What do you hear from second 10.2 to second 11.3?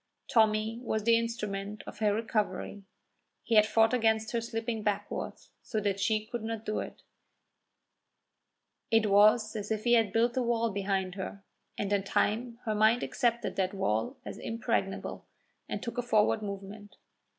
a wall behind